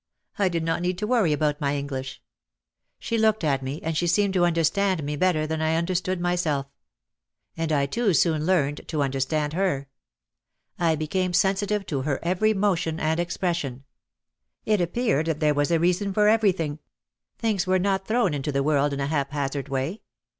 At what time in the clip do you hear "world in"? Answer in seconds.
18.63-18.99